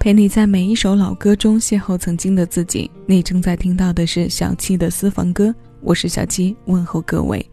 [0.00, 2.88] 陪你在每一首老歌中邂逅曾经的自己。
[3.04, 7.44] 你正在听到的是小七的私房歌，我是小七，问候各位。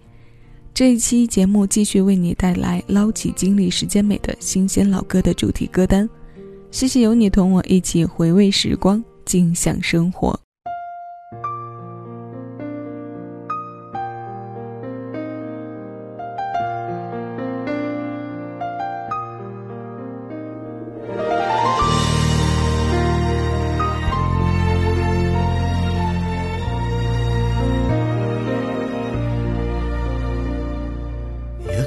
[0.71, 6.07] 这一期节目继续为你带来捞起经历时间美的新鲜老歌的主题歌单。
[6.69, 10.39] 谢谢有你同我一起回味时光，尽享生活。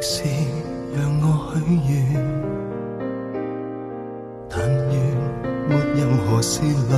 [0.01, 0.23] 是
[0.95, 1.93] 让我许愿，
[4.49, 4.95] 但愿
[5.69, 6.95] 没任何事留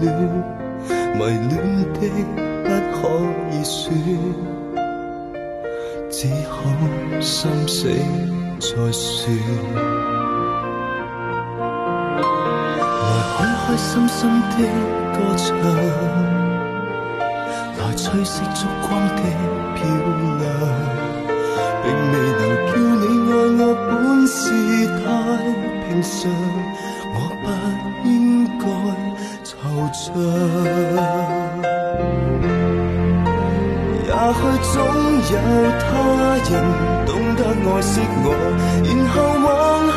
[0.00, 0.04] 恋，
[1.16, 1.52] 迷恋
[1.94, 1.98] 的
[2.64, 2.98] 不可
[3.50, 3.80] 以说，
[6.10, 6.52] 只好
[7.20, 7.28] 心
[7.66, 7.78] 死
[8.60, 9.18] 再算。
[12.80, 14.18] 来开开心心
[14.50, 14.54] 的
[15.14, 15.48] 歌唱，
[17.78, 19.18] 来吹熄烛光的
[19.74, 19.78] 漂
[20.38, 20.99] 亮。
[21.90, 23.90] 并未能叫你爱我本
[24.28, 24.38] 是
[25.00, 25.02] 太
[25.88, 26.08] 平常，
[27.14, 27.44] 我不
[28.08, 28.08] 应
[28.58, 28.62] 该
[29.44, 29.50] 惆
[29.92, 30.02] 怅。
[34.06, 34.40] 也许
[34.72, 34.74] 总
[35.30, 35.34] 有
[35.80, 35.82] 他
[36.48, 36.50] 人
[37.06, 38.26] 懂得爱惜我，
[38.84, 39.48] 然后往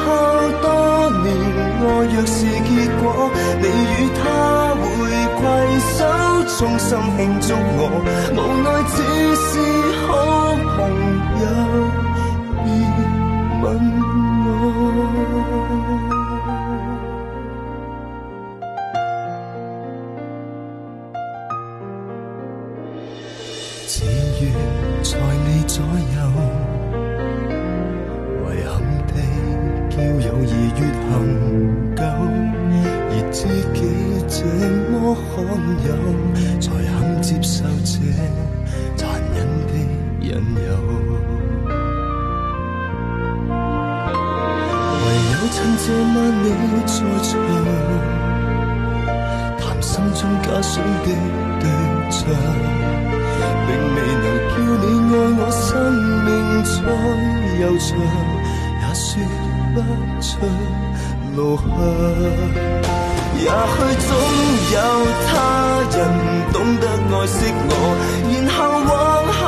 [0.02, 0.04] 后
[0.64, 0.66] 多
[1.22, 1.26] 年。
[1.84, 3.04] 爱若是结果，
[3.62, 4.22] 你与他
[4.82, 4.84] 会
[5.38, 5.42] 携
[5.98, 6.02] 手，
[6.60, 7.80] 衷心庆祝我。
[8.32, 8.96] 无奈只
[9.36, 9.50] 是
[10.06, 10.10] 好
[10.76, 10.80] 朋
[11.42, 11.44] 友，
[12.64, 12.66] 别
[13.64, 13.66] 吻
[14.46, 14.48] 我。
[23.88, 23.94] 只
[24.42, 24.44] 愿
[25.04, 25.12] 在
[25.46, 26.18] 你左右。
[28.46, 28.72] 遗憾
[29.08, 29.12] 地
[29.90, 30.48] 叫友谊
[30.80, 31.12] 越恒
[31.96, 32.02] 久，
[33.16, 33.38] 而知
[33.74, 33.80] 己
[34.28, 34.36] 这
[34.90, 35.24] 么罕
[35.86, 35.88] 有，
[36.60, 37.94] 才肯接受这
[38.98, 39.02] 残
[39.36, 39.38] 忍
[39.68, 39.72] 的
[40.20, 40.68] 引诱。
[45.04, 46.46] 唯有趁这晚你
[46.90, 47.32] 在场，
[49.60, 51.08] 谈心中假想的
[51.60, 51.64] 对
[52.10, 52.20] 象，
[53.68, 55.62] 并未能叫你爱我，生
[56.26, 56.28] 命
[56.66, 56.68] 再
[57.62, 57.90] 悠长，
[58.82, 59.08] 也说。
[59.74, 59.78] 不
[60.22, 60.30] 出
[61.36, 61.66] 路向，
[63.44, 63.52] 也许
[64.08, 64.10] 总
[64.74, 64.78] 有
[65.28, 65.32] 他
[65.92, 65.98] 人
[66.54, 67.36] 懂得爱惜
[67.68, 67.72] 我，
[68.32, 68.58] 然后
[68.90, 68.92] 往
[69.38, 69.42] 后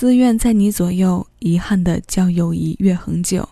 [0.00, 3.46] 自愿在你左右，遗憾的叫友谊越恒久，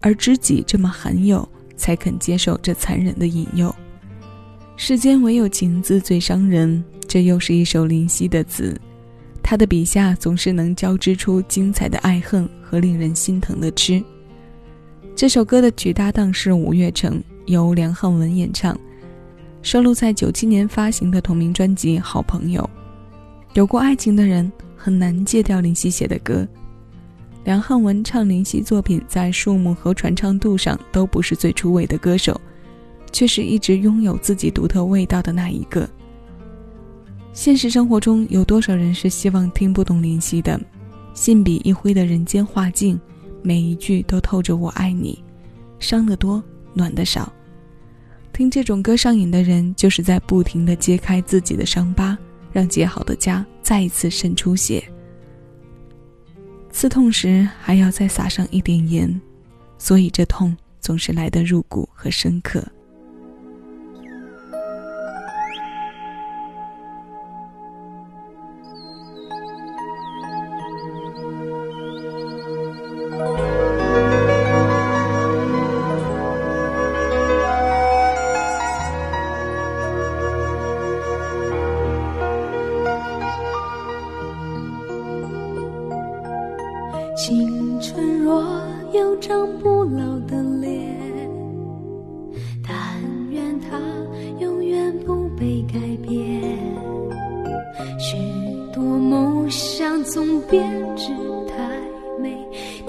[0.00, 3.72] 而知己这么罕有，才肯接受这残忍的引诱。
[4.76, 8.76] 世间唯有情字最伤人，这又是一首林夕的词，
[9.40, 14.02] 他的笔下总是能交织出精彩的爱恨和令人心疼的痴。
[15.14, 18.76] 这首歌的曲搭档是五月城，由梁汉文演唱，
[19.62, 22.60] 收录在九七年发行的同名专辑《好朋友》。
[23.52, 24.50] 有过爱情的人。
[24.84, 26.46] 很难戒掉林夕写的歌。
[27.42, 32.38] 梁汉文唱林夕作品，在数目和传唱度上都不是最出位的歌手，
[33.10, 35.88] 却是一直拥有自己独特味道的那一个。
[37.32, 40.60] 现实生活中有多少人是希望听不懂林夕的？
[41.14, 43.00] 信笔一挥的人间画境，
[43.42, 45.18] 每一句都透着我爱你，
[45.78, 46.44] 伤得多，
[46.74, 47.32] 暖得少。
[48.34, 52.18] 听这种歌上瘾的人，就是在不停的揭开自己的伤疤。
[52.54, 54.88] 让结好的痂再一次渗出血，
[56.70, 59.20] 刺痛时还要再撒上一点盐，
[59.76, 62.64] 所以这痛总是来得入骨和深刻。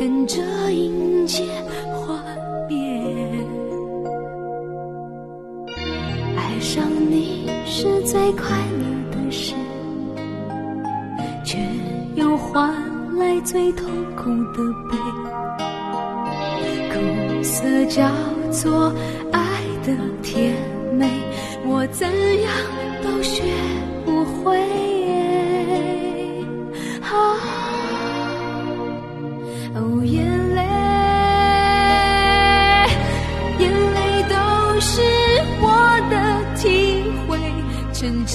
[0.06, 0.40] 跟着
[0.72, 1.44] 迎接
[1.92, 2.24] 幻
[2.69, 2.78] 灭。
[6.38, 9.56] 爱上你是最快乐的事，
[11.44, 11.57] 却
[12.13, 12.72] 又换
[13.18, 14.62] 来最痛苦的
[14.92, 14.98] 悲。
[16.94, 18.08] 苦涩叫
[18.51, 18.94] 做
[19.31, 19.42] 爱
[19.88, 20.54] 的甜
[20.94, 21.10] 美，
[21.66, 22.08] 我怎
[22.44, 22.51] 样
[23.01, 23.42] 都学
[24.06, 24.95] 不会。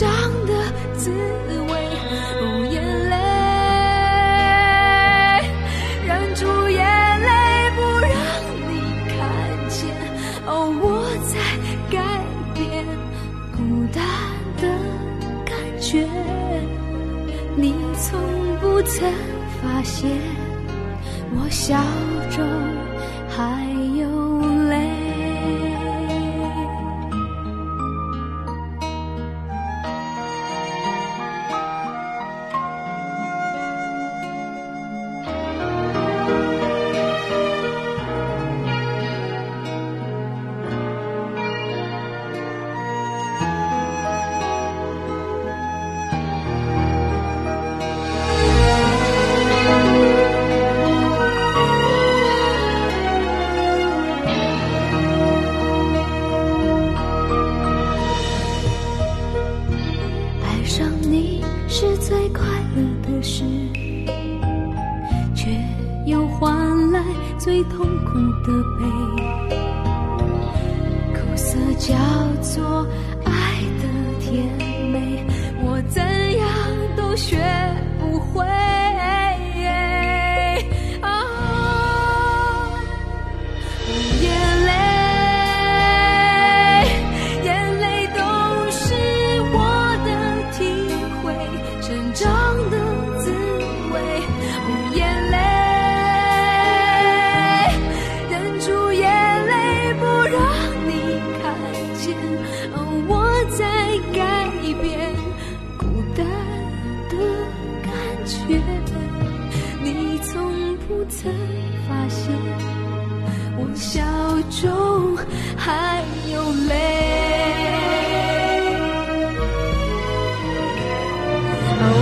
[0.00, 0.39] 伤。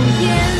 [0.01, 0.58] 哦，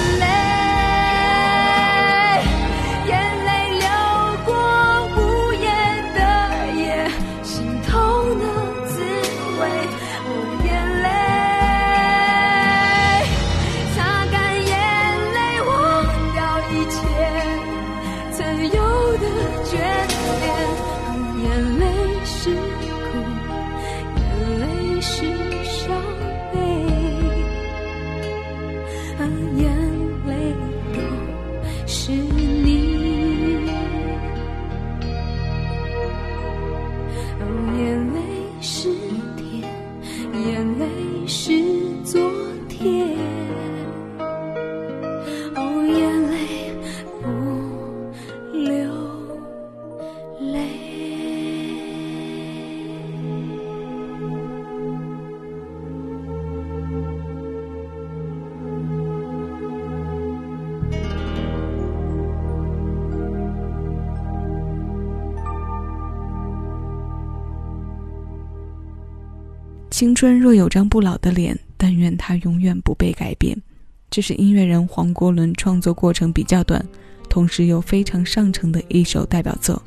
[70.00, 73.62] 青春若有张不老的脸，但愿它永远不被改变。
[74.10, 76.82] 这是音乐人黄国伦创作过程比较短，
[77.28, 79.84] 同时又非常上乘的一首代表作，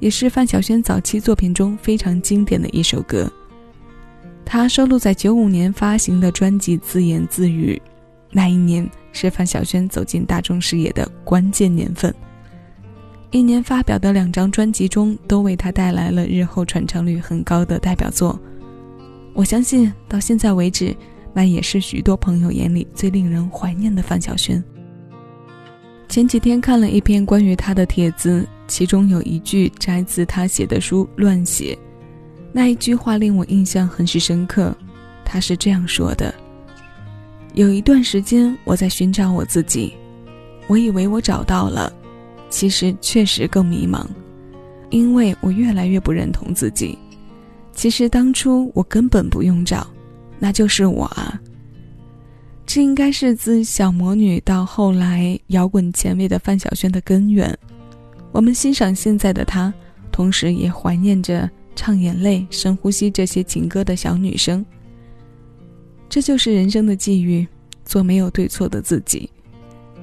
[0.00, 3.30] 也是范晓萱早期作品中非常经典的一首歌。
[4.44, 7.80] 它收录在九五年发行的专辑《自言自语》，
[8.32, 12.12] 那一年是范晓萱走进大众视野的关键年份。
[13.30, 18.36] 一年发表的两张专辑中，都为她带来了日后传唱率很高的代表作。
[19.36, 20.96] 我相信到现在为止，
[21.34, 24.64] 那也是许多朋友眼里最令人怀念的范晓萱。
[26.08, 31.74] 前几天看了一篇关于她的帖子，其中有一句摘自她写的书《乱写》，
[32.50, 34.74] 那一句话令我印象很是深刻。
[35.22, 36.34] 她是这样说的
[37.52, 39.92] ：“有一段时间我在寻找我自己，
[40.66, 41.92] 我以为我找到了，
[42.48, 44.06] 其实确实更迷茫，
[44.88, 46.98] 因为我越来越不认同自己。
[47.76, 49.86] 其实当初我根本不用找，
[50.38, 51.38] 那就是我啊。
[52.64, 57.56] 这应该是自小魔女到后来摇滚前卫的范晓萱的根源。
[58.32, 59.72] 我们欣赏现在的她，
[60.10, 64.64] 同时也怀念着唱眼泪、深呼吸这些情歌的小女生。
[66.08, 67.46] 这就是人生的际遇，
[67.84, 69.30] 做没有对错的自己。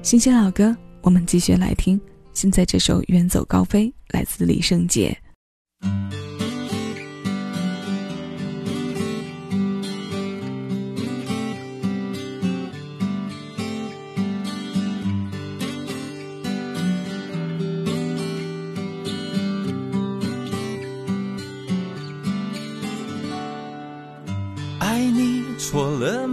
[0.00, 2.00] 新鲜老歌，我们继续来听。
[2.32, 5.16] 现在这首《远走高飞》来自李圣杰。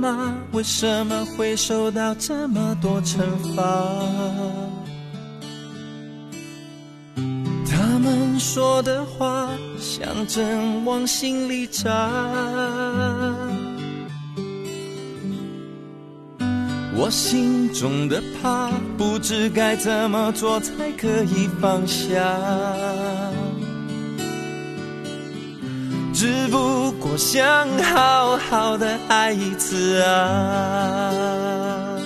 [0.01, 0.33] 吗？
[0.51, 3.19] 为什么会受到这么多惩
[3.55, 3.61] 罚？
[7.69, 12.09] 他们说的话像针往心里扎，
[16.97, 22.19] 我心中的怕，不知该怎么做才可以放下。
[26.21, 31.97] 只不过想好好的爱一次啊，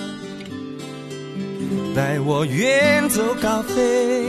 [1.94, 4.24] 带我远走高飞，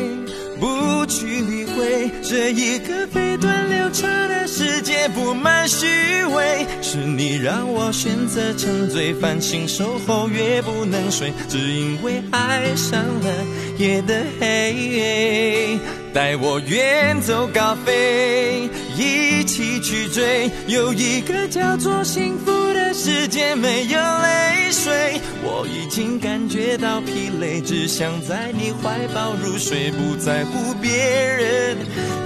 [0.60, 5.88] 不去理会这一个飞短流长的世界布满虚
[6.36, 6.68] 伪。
[6.82, 13.32] 是你让我选择沉醉，繁星守候越不能睡，只因为爱上了
[13.78, 15.80] 夜的黑。
[16.18, 25.22] 带我远走高飞，一起去追，有一个叫做幸福的世界，没有泪水。
[25.44, 31.78] 我已经感觉到疲累，只想在你怀抱入睡，不在乎别人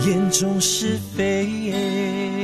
[0.07, 2.40] 眼中是非。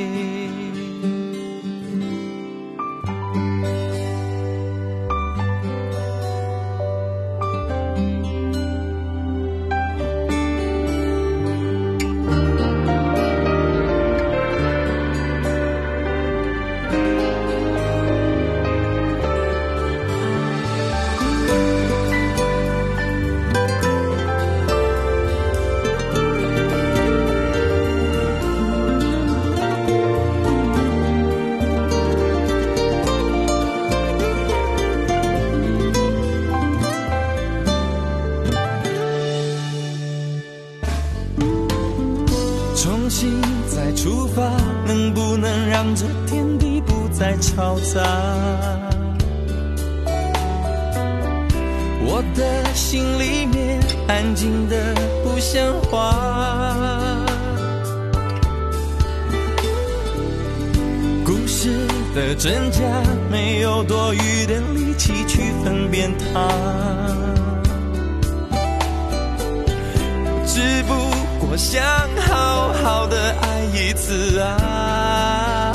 [71.58, 71.82] 想
[72.18, 75.74] 好好的爱一次啊。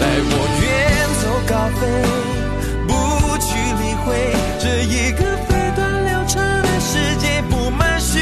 [0.00, 0.64] 带我远
[1.20, 1.82] 走高飞，
[2.86, 2.92] 不
[3.38, 3.48] 去
[3.82, 4.06] 理会
[4.60, 8.20] 这一个飞短流长的世界布满虚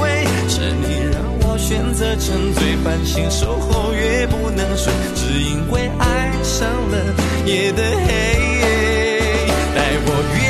[0.00, 0.26] 伪。
[0.48, 8.08] 是你让我选择沉醉，繁星守候越不能睡，只因为爱上了夜的黑。
[9.74, 10.42] 带我远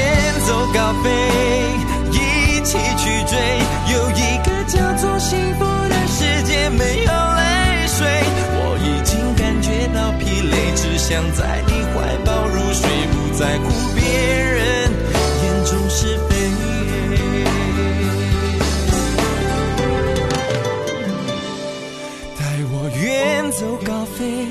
[0.46, 1.10] 走高飞，
[2.12, 2.14] 一
[2.62, 3.34] 起去追，
[4.66, 8.06] 叫做幸福的世界，没有泪水。
[8.58, 11.72] 我已经感觉到疲累，只想在你。
[11.94, 14.90] 怀抱入睡，不在乎别人
[15.42, 16.30] 眼中是非。
[22.38, 24.46] 带我远走高飞，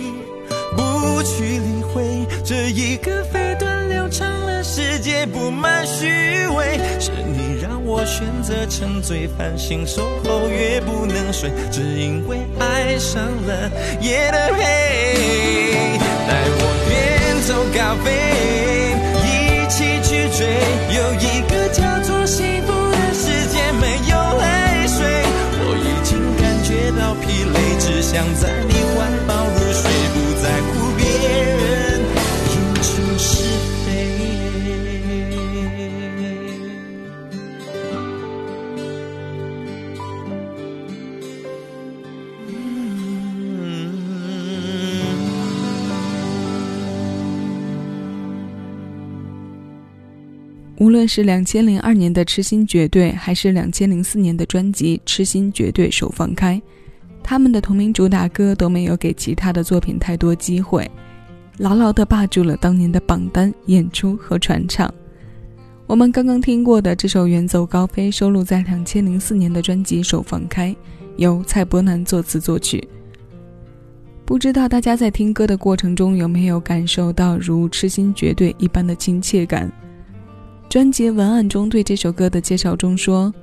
[0.75, 6.79] 不去理会这一个飞短流长的世界布满虚伪。
[6.99, 7.11] 是
[7.97, 13.71] 我选择沉醉，繁星守候越不能睡，只因为爱上了
[14.01, 14.59] 夜的黑。
[16.27, 17.39] 带我远。
[17.47, 18.11] 走高飞，
[19.23, 19.31] 一
[19.69, 20.43] 起去追，
[20.91, 24.43] 有一个叫做幸福的世界，没有泪
[24.91, 24.99] 水。
[25.63, 28.74] 我已经感觉到疲累，只想在你
[51.07, 56.55] 是两千零二年的《痴心绝对》，还是两千零四年的专辑《痴心绝对手放开》，
[57.23, 60.89] 他们的同名主打歌都没有给其他的作品太多机会，
[61.57, 64.93] 牢牢地霸住了当年的榜单、演出和传唱。
[65.87, 70.69] 我们刚刚听过的这首《远走高飞》，收录在两千零四年的专辑《手放开》，
[71.17, 72.87] 由蔡伯南作词作曲。
[74.25, 79.71] 不知道大家在听歌的过程中有没有感受到如《痴心绝对》一般的亲切感？
[80.69, 83.33] 专辑文案中对这首歌的介绍中说：“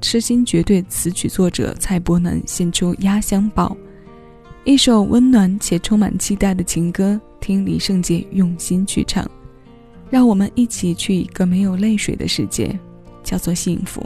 [0.00, 3.68] 痴心绝对”词曲作者蔡伯南献出《压箱宝》，
[4.64, 7.20] 一首温暖且充满期待的情歌。
[7.40, 9.26] 听李圣杰用心去唱，
[10.10, 12.78] 让我们一起去一个没有泪水的世界，
[13.24, 14.04] 叫做幸福。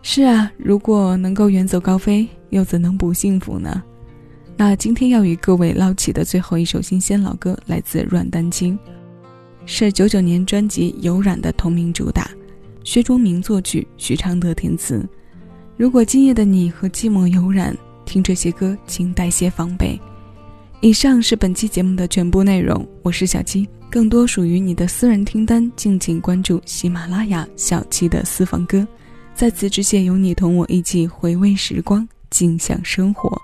[0.00, 3.82] 是啊，如果能够远走高飞，又怎能不幸福呢？
[4.56, 8.78] 那今天要与各位捞起的最后一首新鲜老歌，来自阮丹青。
[9.64, 12.30] 是九九年专辑《有染》的同名主打，
[12.84, 15.06] 薛忠明作曲，许常德填词。
[15.76, 19.98] 如果今夜的你和寂寞有染，听这些歌请带些防备。
[20.80, 28.86] 以上是本期节目的全部内容，我是小七，更多属于你的私人听单，敬请关注喜马拉雅小七的私房歌。
[29.34, 33.40] 在此之前，有你同我一起回味时光，尽享生活。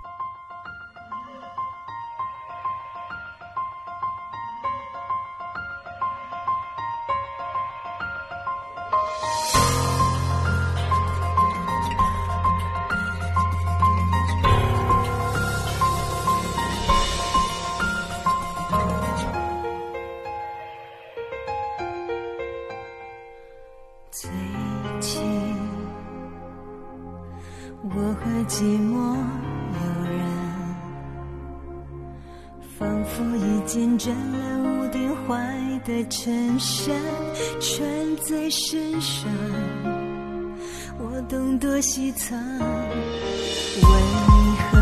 [36.11, 36.95] 衬衫
[37.61, 37.87] 穿
[38.17, 39.31] 在身上，
[40.99, 43.87] 我东躲西藏，为
[44.71, 44.79] 何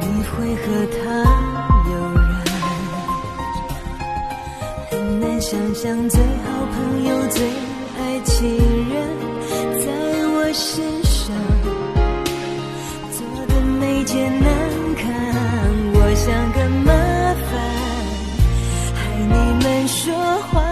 [0.00, 0.98] 你会和他
[1.90, 2.30] 有染？
[4.90, 7.42] 很难想象最好朋友最
[7.98, 8.38] 爱情
[8.90, 8.94] 人
[9.80, 9.86] 在
[10.34, 10.36] 我。
[10.52, 11.32] 身上
[13.12, 14.48] 做的每件难
[14.96, 15.04] 看，
[15.94, 16.99] 我像个麻烦，害你们
[19.90, 20.14] 说
[20.52, 20.69] 话。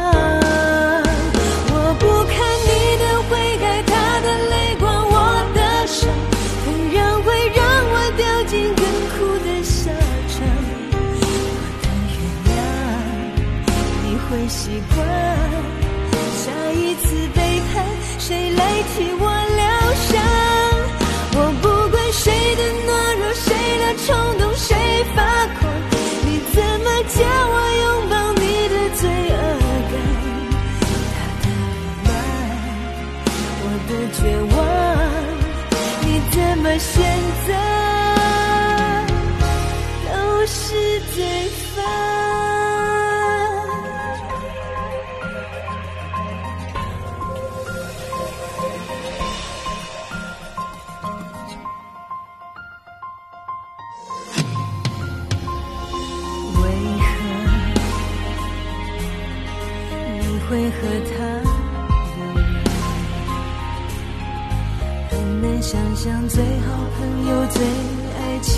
[65.40, 66.66] 难想象最好
[66.98, 68.56] 朋友、最爱情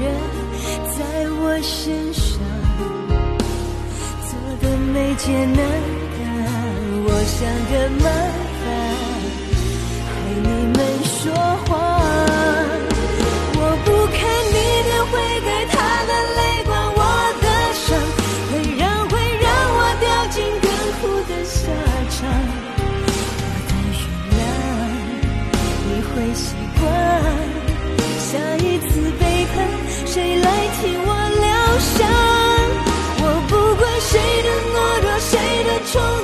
[0.00, 0.04] 人，
[0.96, 2.40] 在我身上
[4.28, 6.20] 做的每件难的，
[7.04, 8.04] 我像个麻
[8.64, 8.66] 烦，
[10.08, 10.10] 害
[10.42, 11.22] 你们说
[11.66, 11.81] 谎。
[34.08, 36.21] 谁的懦弱，谁的冲